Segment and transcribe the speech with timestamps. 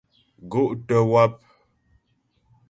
[0.51, 1.31] Gó' tə́ wáp.